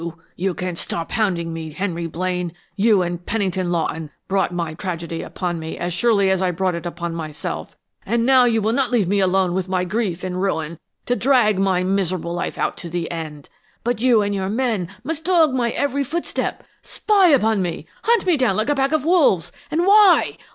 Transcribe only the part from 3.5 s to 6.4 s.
Lawton brought my tragedy upon me as surely